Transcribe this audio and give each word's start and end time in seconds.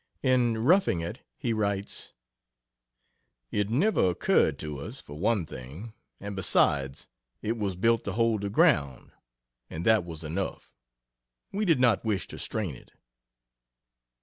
In 0.23 0.57
'Roughing 0.57 1.01
It' 1.01 1.19
he 1.37 1.53
writes, 1.53 2.11
"It 3.51 3.69
never 3.69 4.09
occurred 4.09 4.57
to 4.57 4.79
us, 4.79 4.99
for 4.99 5.15
one 5.19 5.45
thing; 5.45 5.93
and, 6.19 6.35
besides, 6.35 7.07
it 7.43 7.55
was 7.55 7.75
built 7.75 8.03
to 8.05 8.13
hold 8.13 8.41
the 8.41 8.49
ground, 8.49 9.11
and 9.69 9.85
that 9.85 10.03
was 10.03 10.23
enough. 10.23 10.73
We 11.51 11.65
did 11.65 11.79
not 11.79 12.03
wish 12.03 12.25
to 12.29 12.39
strain 12.39 12.73
it." 12.73 12.93